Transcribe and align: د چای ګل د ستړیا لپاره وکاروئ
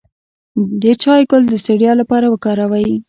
د 0.81 0.83
چای 1.01 1.21
ګل 1.29 1.43
د 1.49 1.53
ستړیا 1.63 1.91
لپاره 2.01 2.25
وکاروئ 2.29 2.91